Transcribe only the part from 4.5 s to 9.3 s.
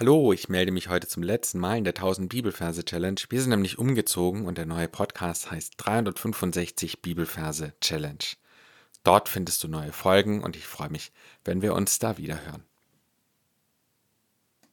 der neue Podcast heißt 365 Bibelverse Challenge. Dort